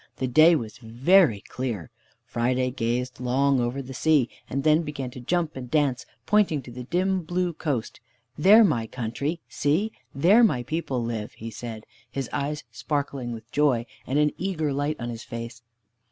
The 0.15 0.25
day 0.25 0.55
was 0.55 0.79
very 0.79 1.41
clear. 1.41 1.91
Friday 2.25 2.71
gazed 2.71 3.19
long 3.19 3.59
over 3.59 3.83
the 3.83 3.93
sea, 3.93 4.29
and 4.49 4.63
then 4.63 4.81
began 4.81 5.11
to 5.11 5.19
jump 5.19 5.55
and 5.55 5.69
dance, 5.69 6.07
pointing 6.25 6.63
to 6.63 6.71
the 6.71 6.85
dim 6.85 7.21
blue 7.21 7.53
coast. 7.53 7.99
"There 8.35 8.63
my 8.63 8.87
country! 8.87 9.41
See! 9.47 9.91
There 10.15 10.43
my 10.43 10.63
people 10.63 11.03
live!" 11.03 11.33
he 11.33 11.51
said, 11.51 11.85
his 12.09 12.29
eyes 12.33 12.63
sparkling 12.71 13.31
with 13.31 13.51
joy, 13.51 13.85
and 14.07 14.17
an 14.17 14.31
eager 14.39 14.73
light 14.73 14.95
on 14.99 15.11
his 15.11 15.23
face. 15.23 15.61